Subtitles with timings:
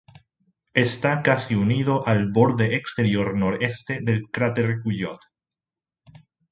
[0.73, 5.21] Está casi unido al borde exterior noreste del cráter Guyot.